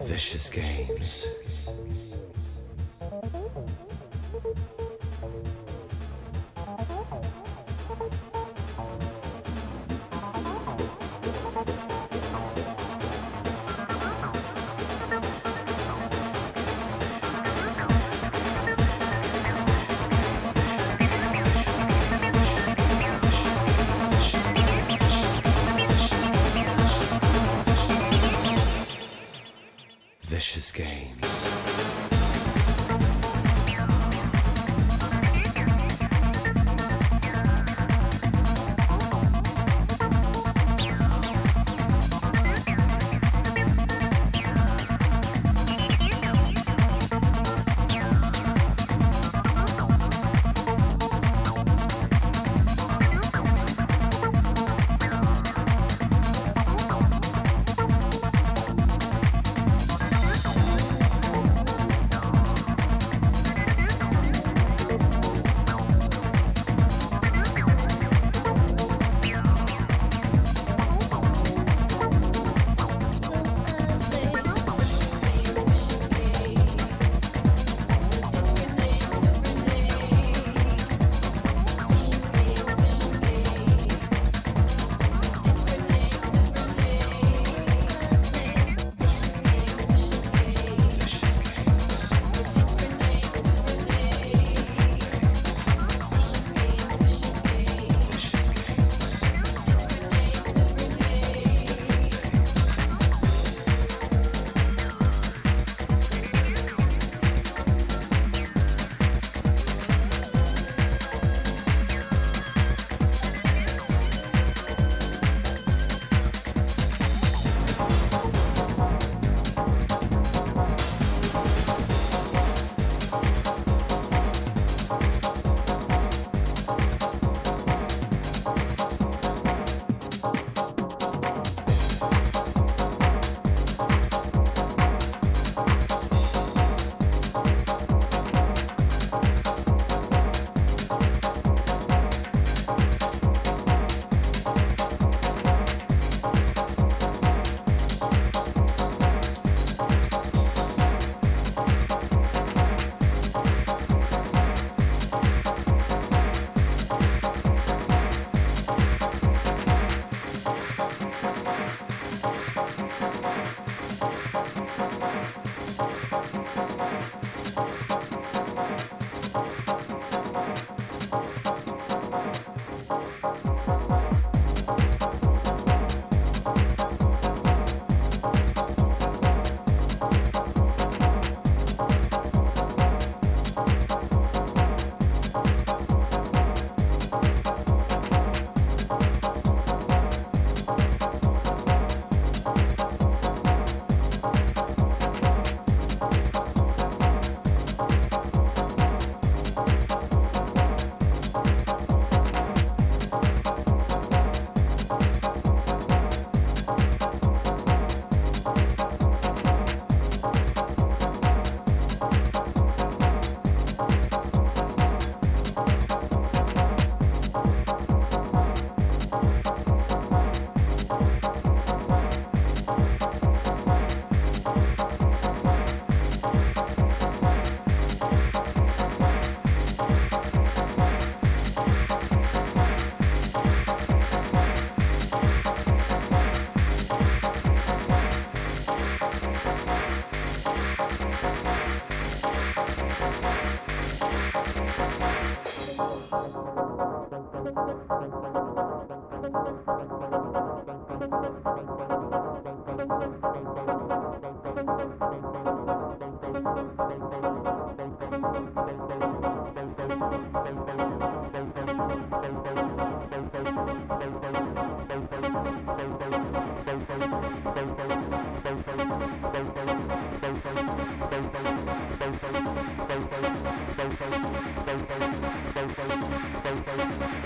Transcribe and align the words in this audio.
Vicious 0.00 0.48
Games. 0.50 1.79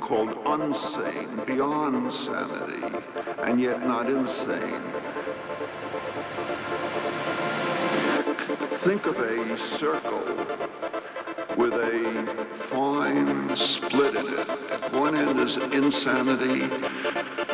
called 0.00 0.30
unsane, 0.44 1.46
beyond 1.46 2.12
sanity, 2.24 3.02
and 3.44 3.60
yet 3.60 3.84
not 3.84 4.08
insane. 4.08 4.82
Think 8.84 9.06
of 9.06 9.16
a 9.16 9.78
circle 9.78 10.24
with 11.56 11.72
a 11.72 12.56
fine 12.70 13.56
split 13.56 14.16
in 14.16 14.26
it. 14.28 14.92
One 14.92 15.16
end 15.16 15.38
is 15.40 15.56
insanity. 15.72 16.68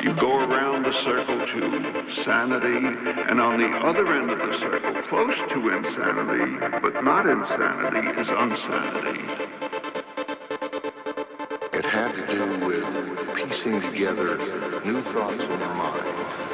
You 0.03 0.15
go 0.15 0.39
around 0.39 0.83
the 0.83 0.93
circle 1.05 1.39
to 1.39 2.23
sanity, 2.25 2.87
and 3.31 3.41
on 3.41 3.59
the 3.61 3.69
other 3.79 4.07
end 4.15 4.31
of 4.31 4.39
the 4.39 4.59
circle, 4.59 5.03
close 5.09 5.37
to 5.53 5.69
insanity, 5.69 6.81
but 6.83 7.03
not 7.05 7.27
insanity, 7.27 8.21
is 8.21 8.29
unsanity. 8.29 9.52
Piecing 13.63 13.81
together 13.81 14.39
new 14.85 15.01
thoughts 15.13 15.41
in 15.45 15.59
your 15.61 15.75
mind. 15.75 16.52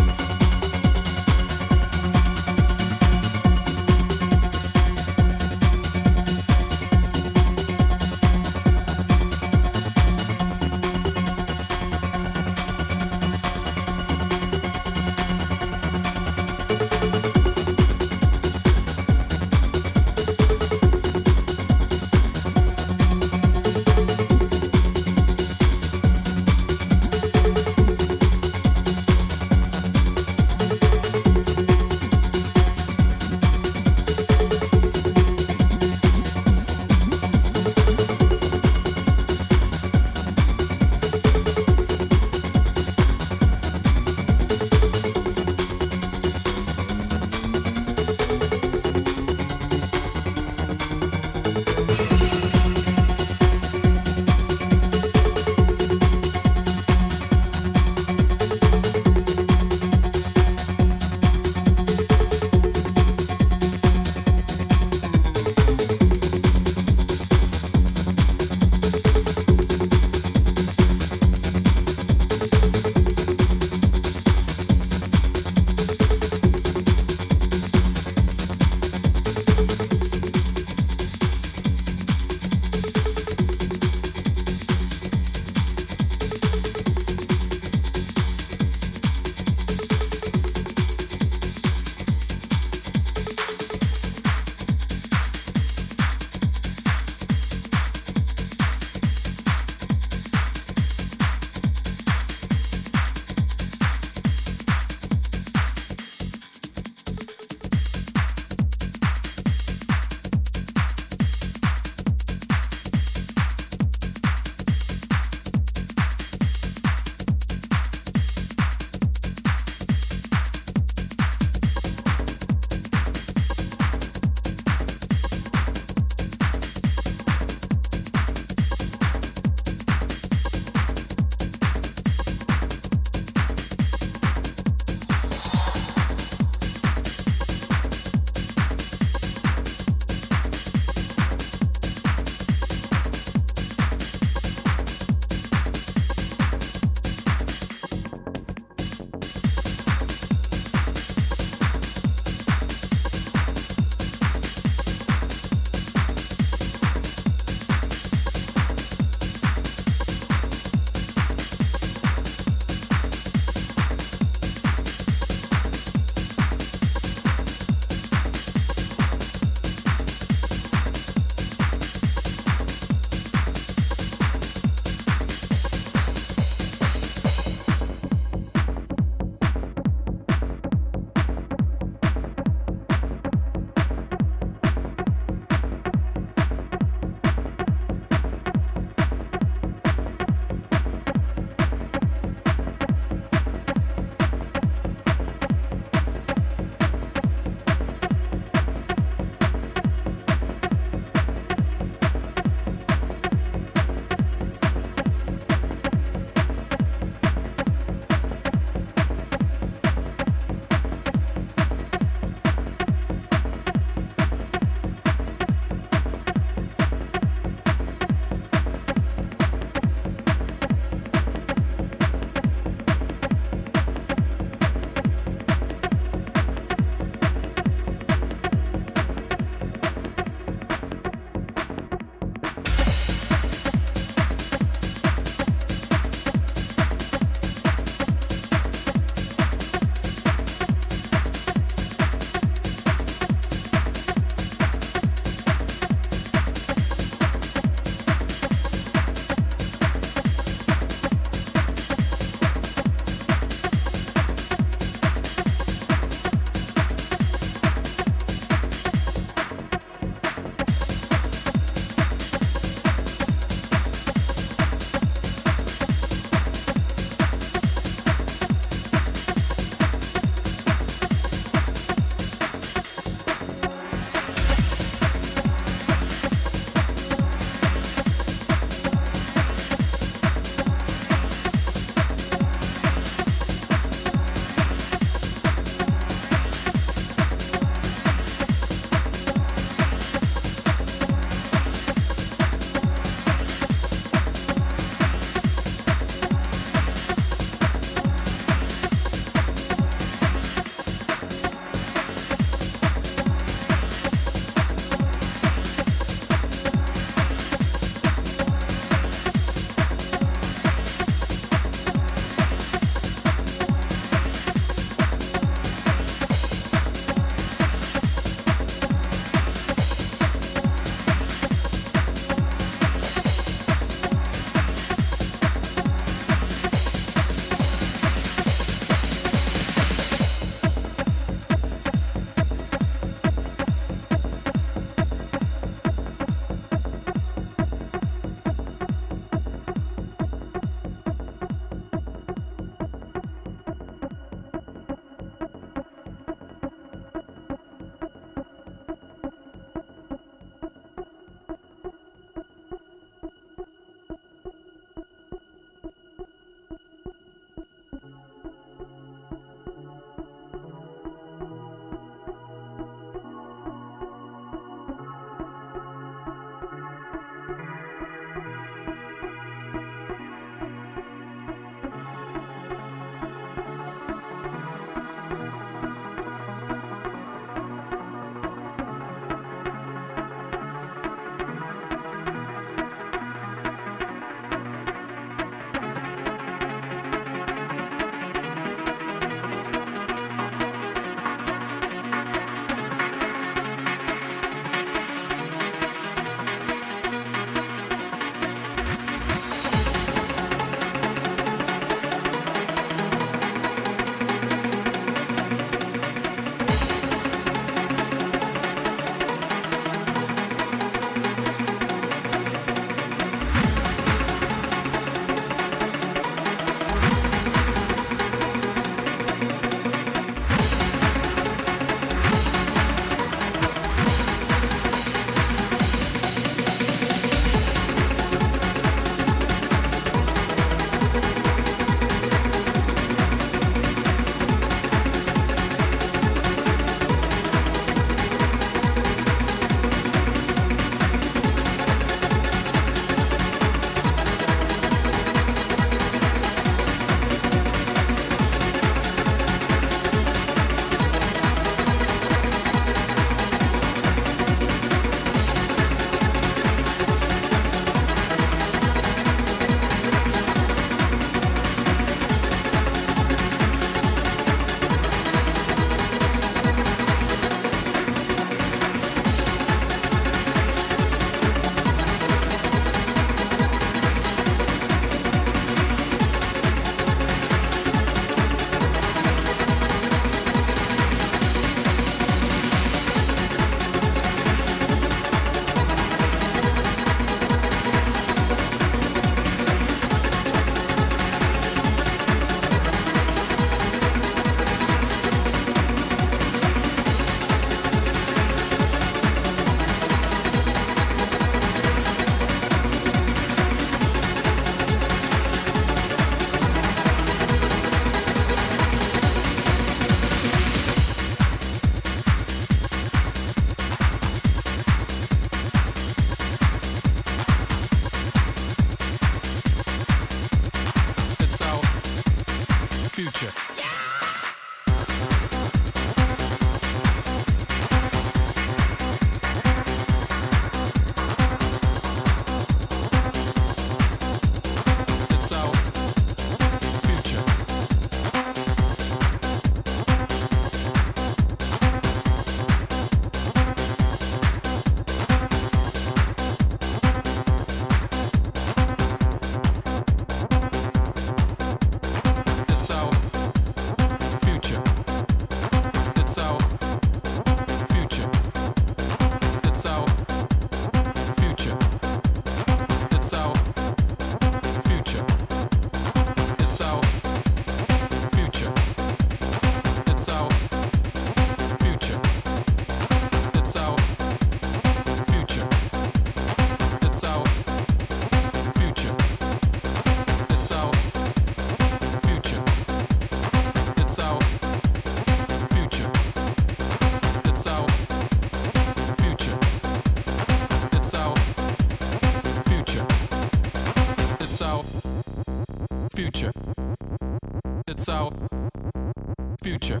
future. 599.70 600.00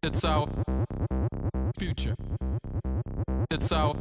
It's 0.00 0.24
our 0.24 0.46
future. 1.76 2.14
It's 3.50 3.72
our 3.72 3.96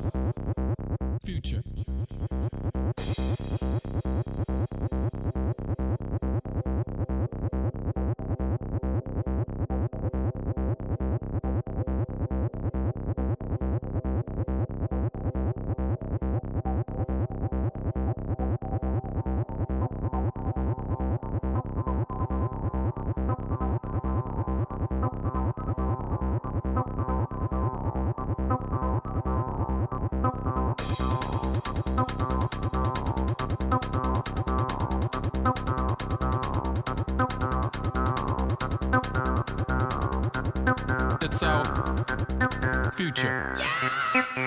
future. 42.97 43.55
Yeah. 43.59 44.46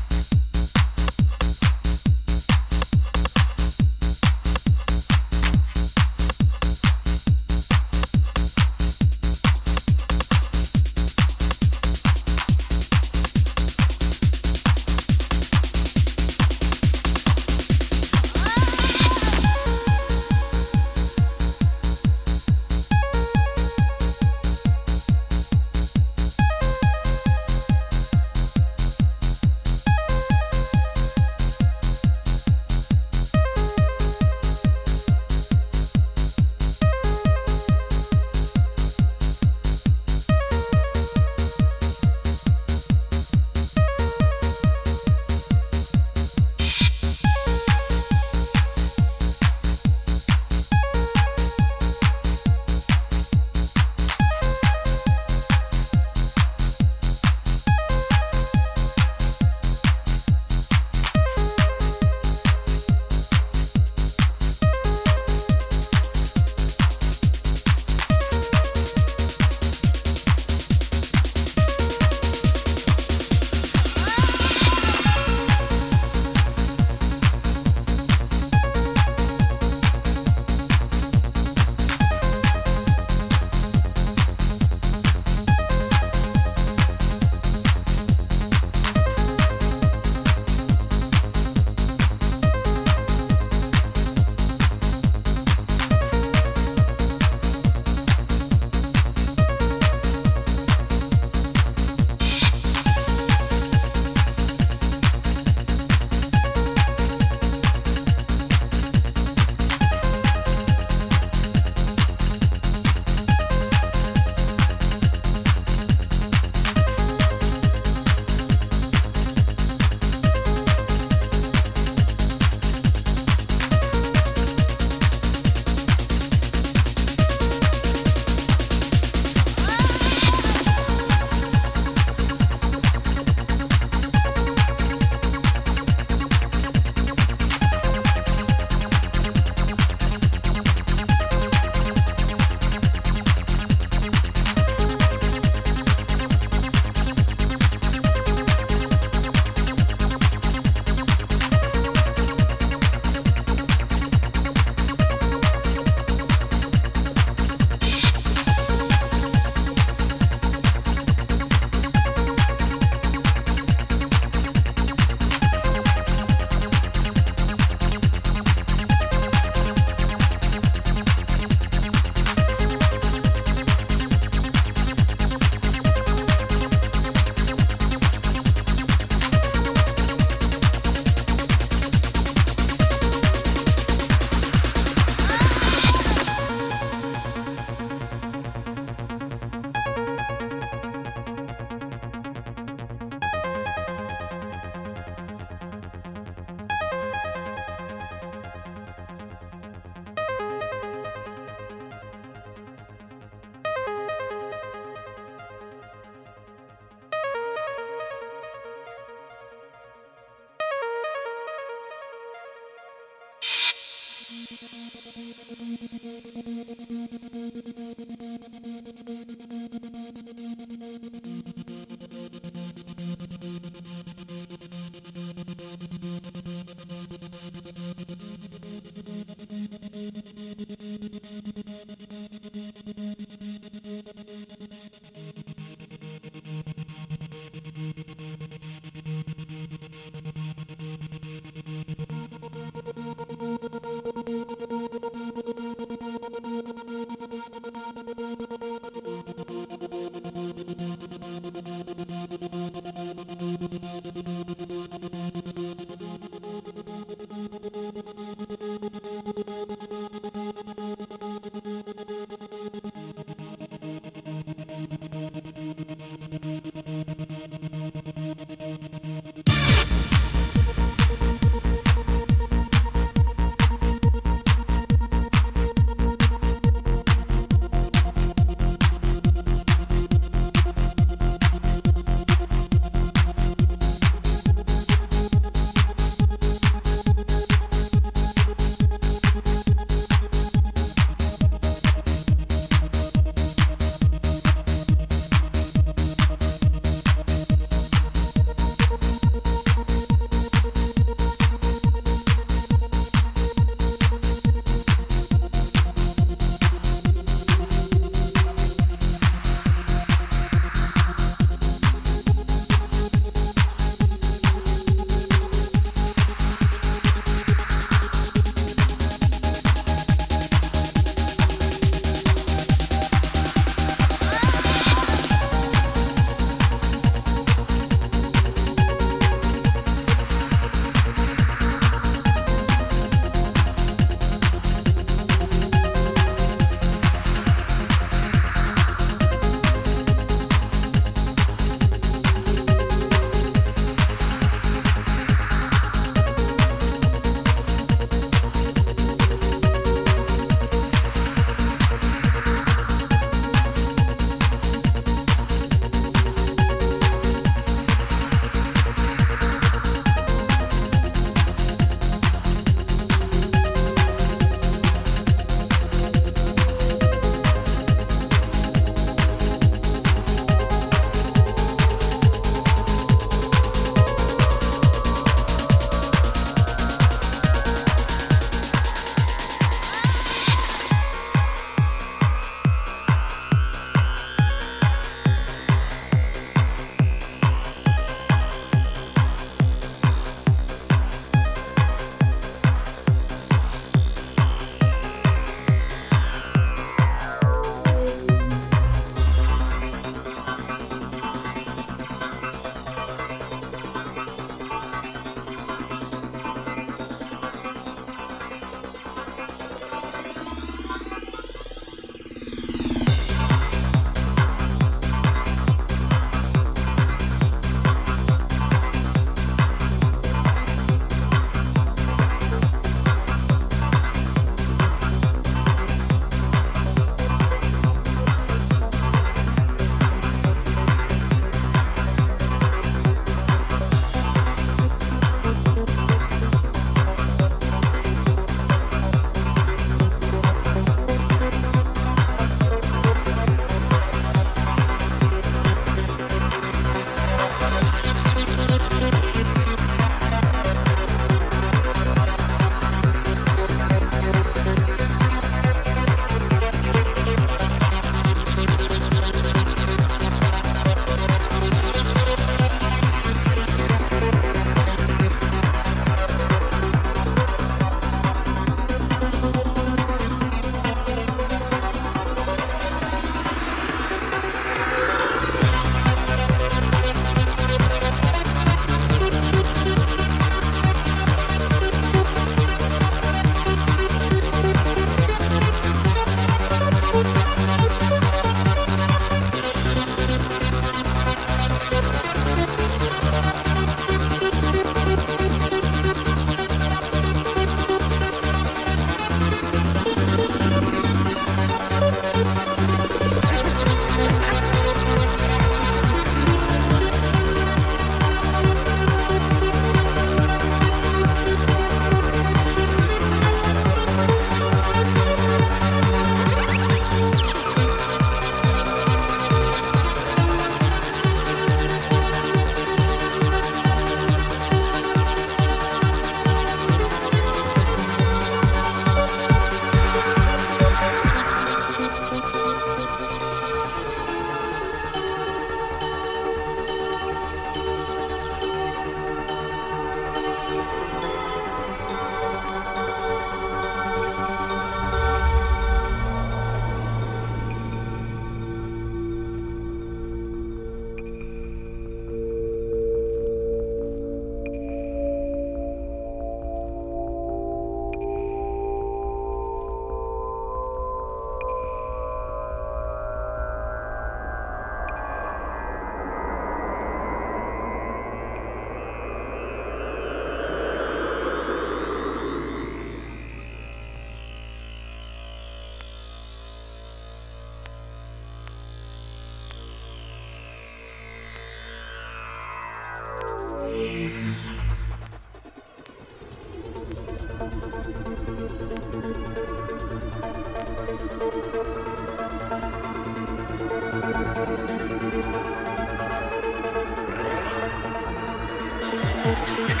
to 599.55 599.65
the 599.65 600.00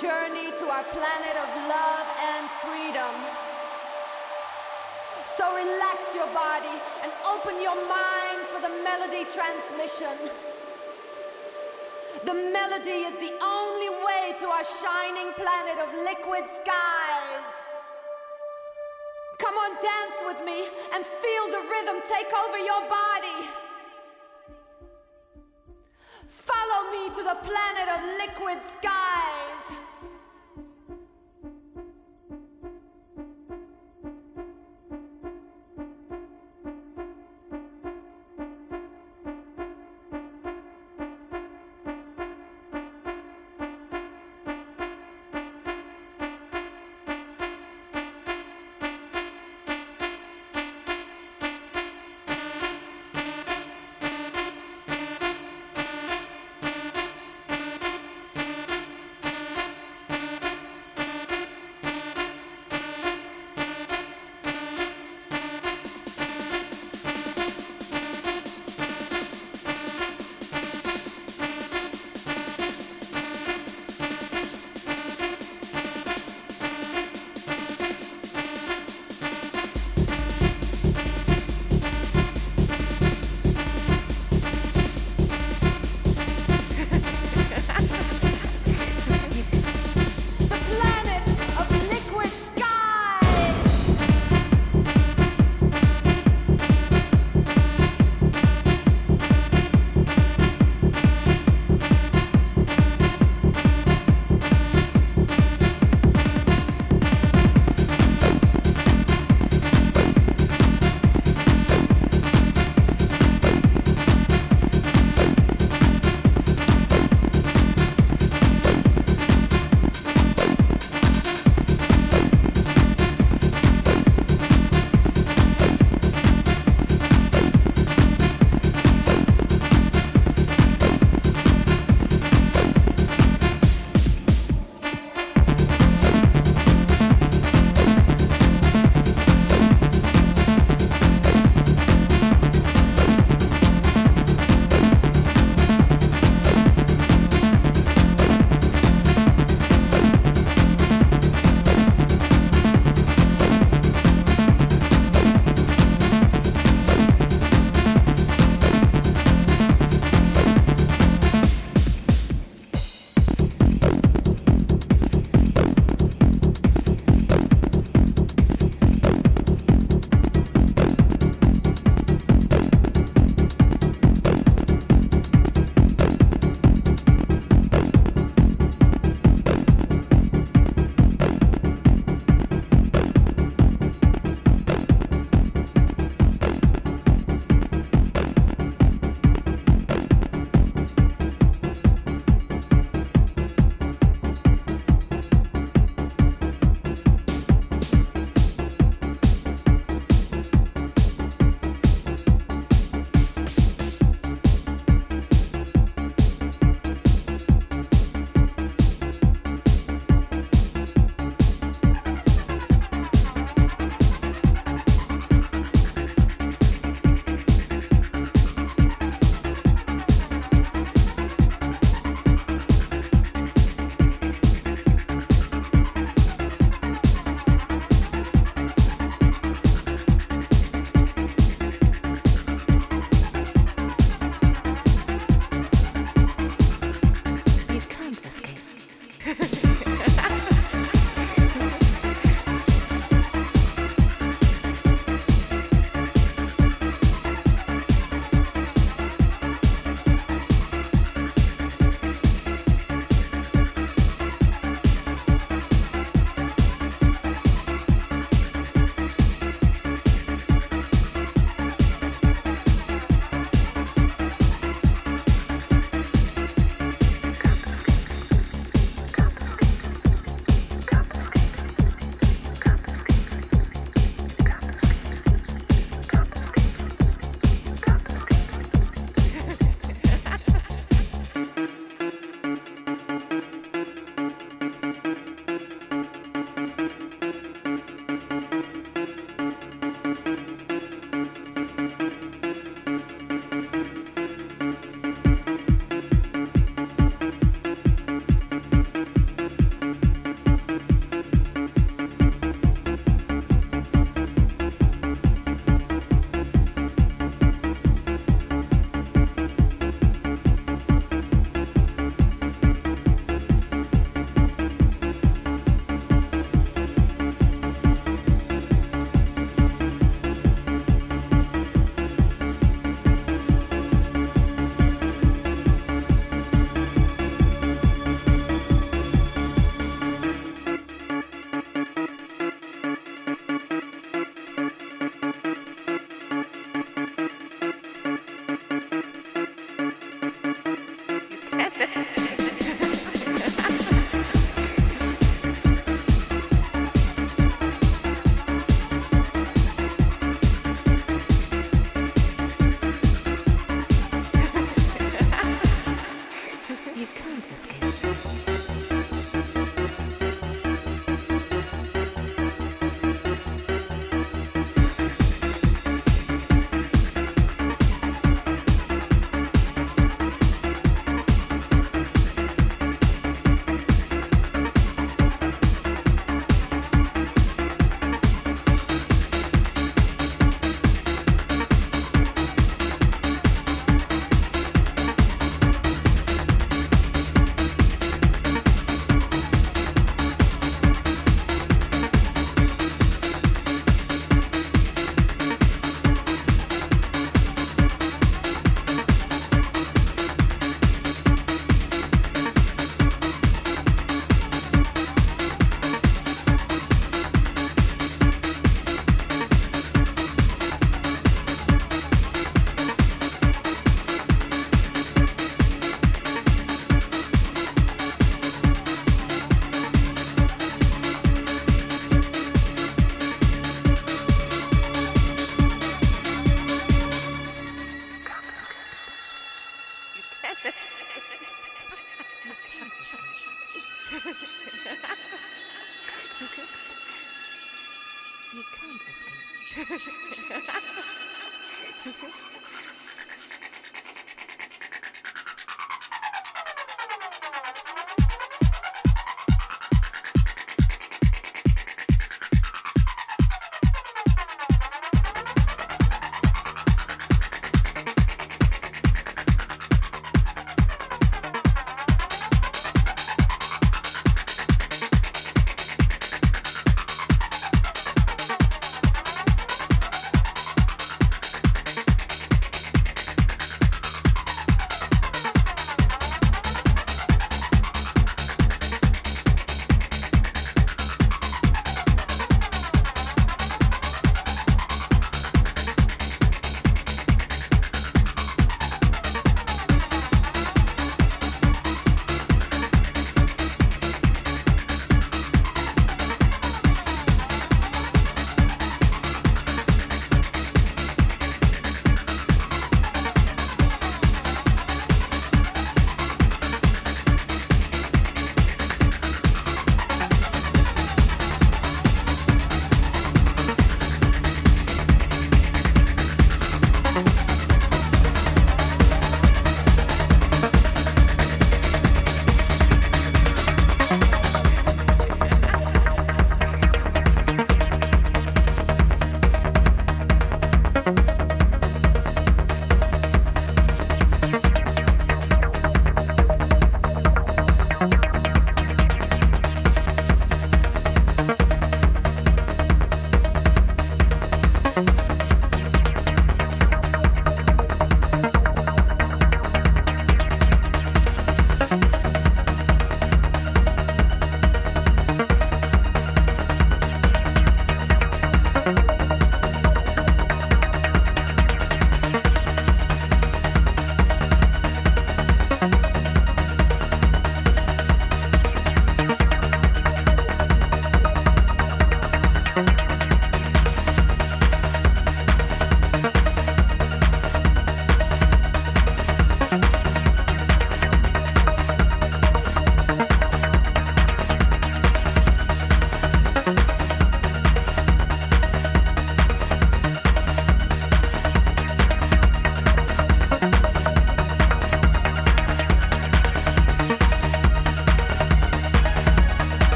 journey 0.00 0.54
to 0.54 0.66
our 0.70 0.84
planet 0.94 1.34
of 1.34 1.48
love 1.66 2.06
and 2.22 2.46
freedom. 2.62 3.14
So 5.36 5.54
relax 5.54 6.14
your 6.14 6.30
body 6.34 6.76
and 7.02 7.10
open 7.26 7.60
your 7.60 7.74
mind 7.74 8.46
for 8.46 8.60
the 8.60 8.70
melody 8.86 9.26
transmission. 9.26 10.14
The 12.24 12.34
melody 12.34 13.10
is 13.10 13.18
the 13.18 13.34
only 13.42 13.90
way 14.06 14.34
to 14.38 14.46
our 14.46 14.64
shining 14.82 15.32
planet 15.34 15.78
of 15.82 15.90
liquid 16.06 16.44
skies. 16.46 17.48
Come 19.38 19.54
on, 19.54 19.70
dance 19.82 20.18
with 20.26 20.44
me 20.44 20.68
and 20.94 21.04
feel 21.06 21.44
the 21.50 21.62
rhythm 21.70 22.02
take 22.06 22.30
over 22.34 22.58
your 22.58 22.82
body. 22.88 23.07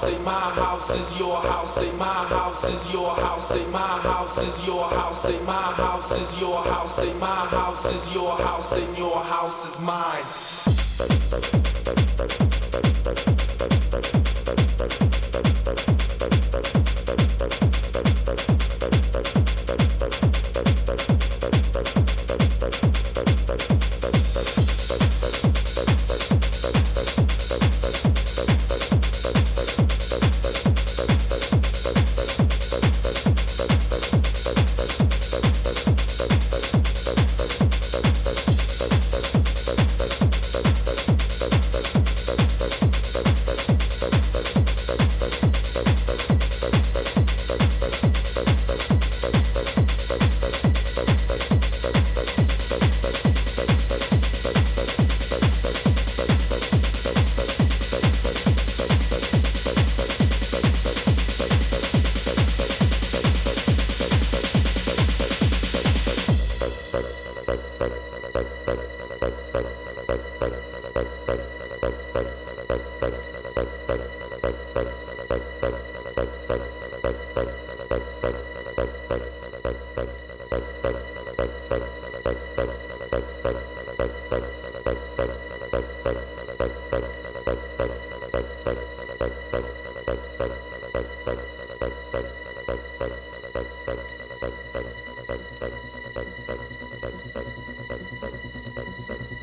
House, 0.00 0.10
say 0.10 0.24
my 0.24 0.32
house 0.32 0.90
is 0.94 1.18
your 1.18 1.36
house, 1.36 1.74
say 1.74 1.92
my 1.98 2.04
house 2.04 2.64
is 2.64 2.92
your 2.92 3.14
house, 3.14 3.48
say 3.48 3.70
my 3.70 3.78
house 3.78 4.38
is 4.38 4.66
your 4.66 4.84
house, 4.84 5.22
say 5.22 5.44
my 5.44 5.52
house 5.52 6.12
is 6.12 6.40
your 6.40 6.62
house, 6.62 6.96
say 6.96 7.12
my 7.18 7.26
house 7.26 7.84
is 7.84 8.14
your 8.14 8.36
house, 8.36 8.72
and 8.72 8.98
your 8.98 9.22
house 9.22 9.68
is 9.68 9.80
mine. 9.80 10.39
House, 87.78 88.10
say 99.08 99.39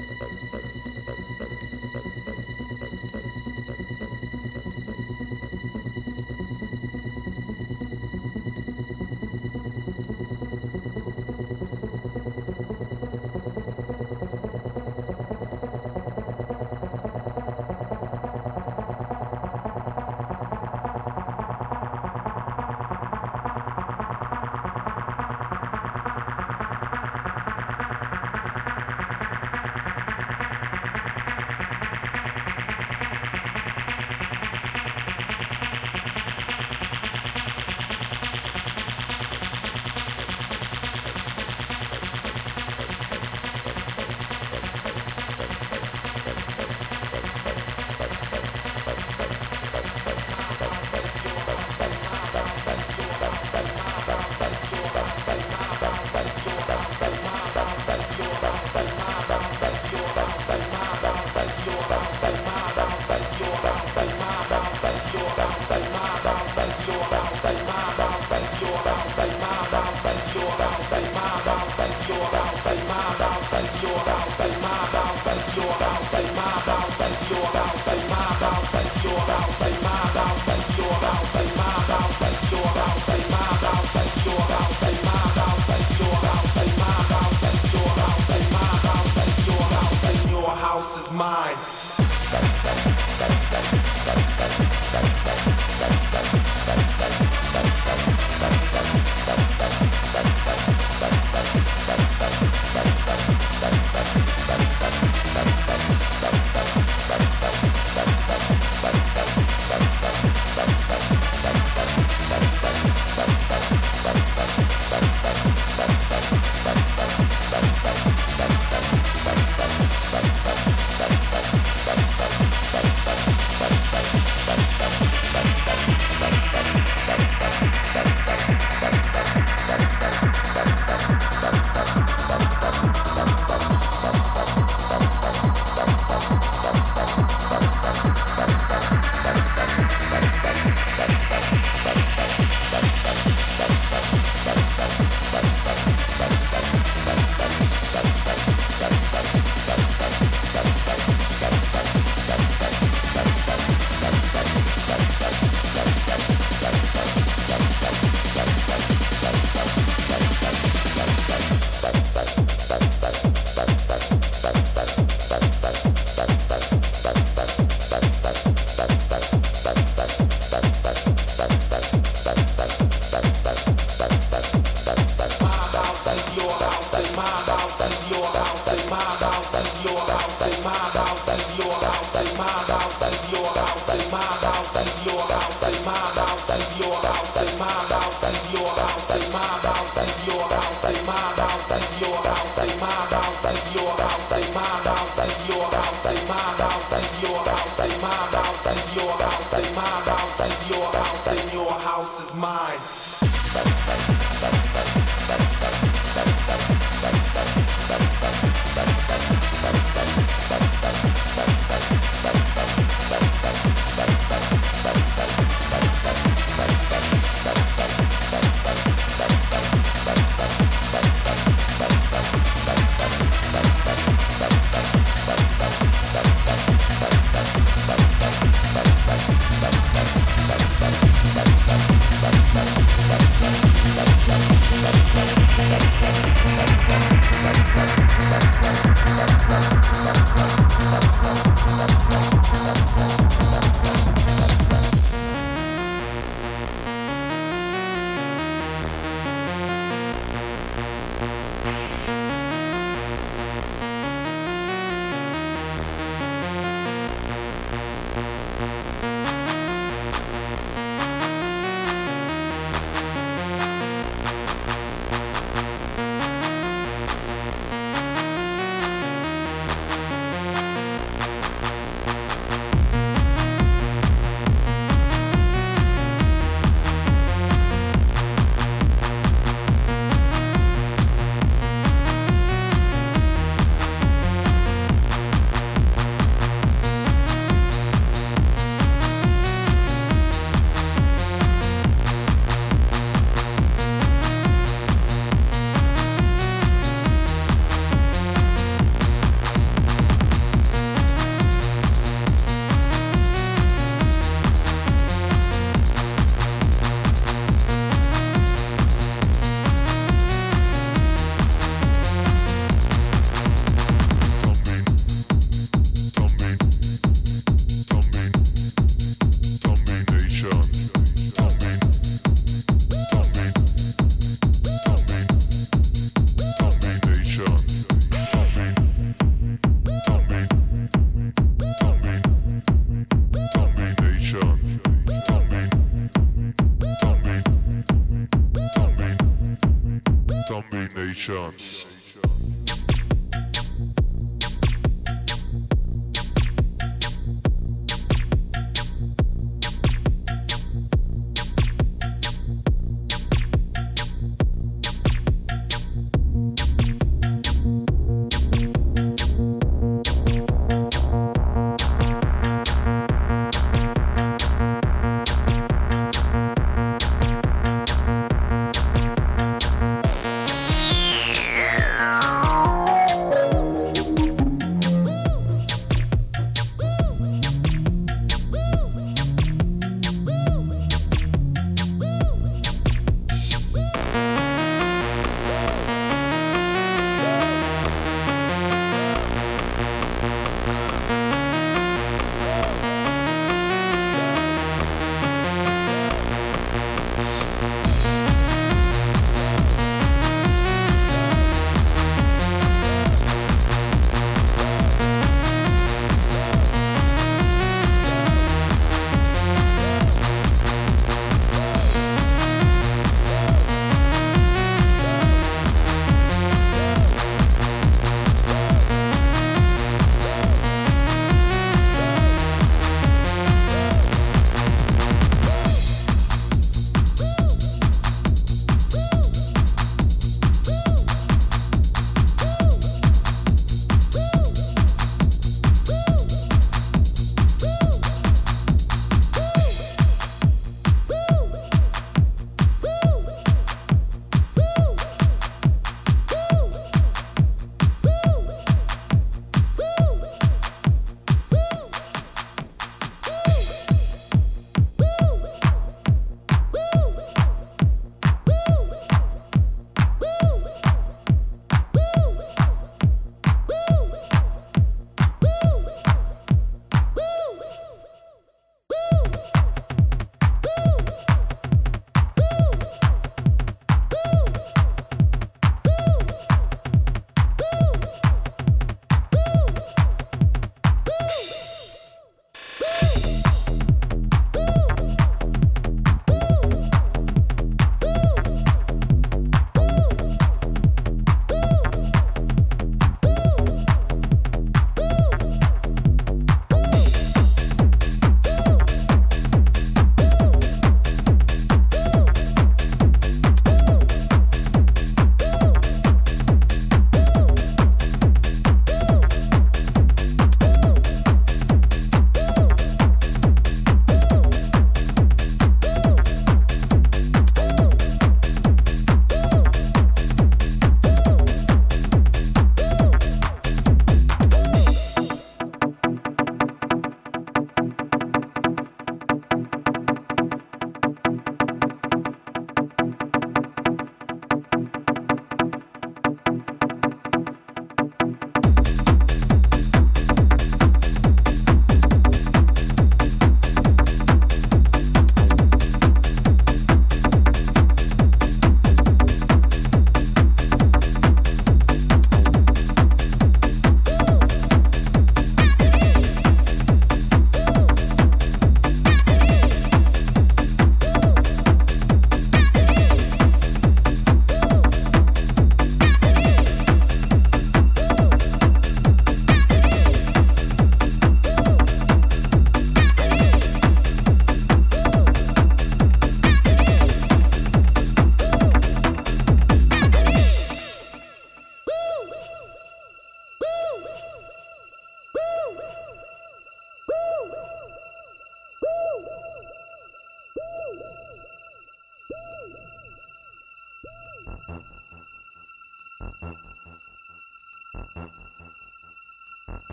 Domination. 341.28 341.77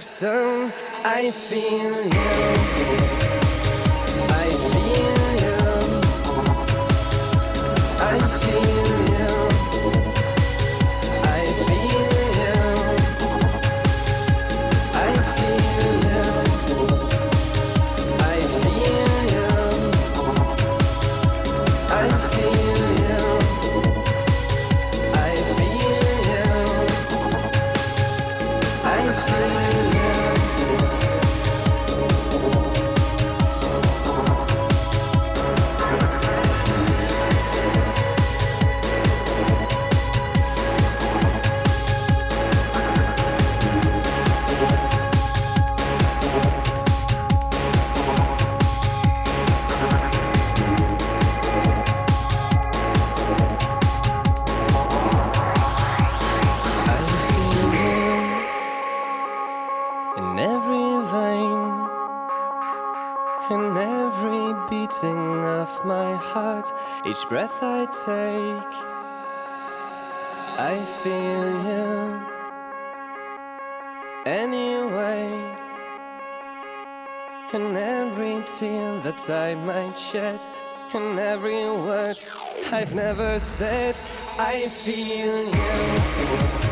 Each 0.00 1.50
in 80.14 81.18
every 81.18 81.64
word 81.70 82.18
I've 82.72 82.94
never 82.94 83.38
said, 83.38 83.96
I 84.38 84.68
feel 84.68 85.44
you. 85.44 86.69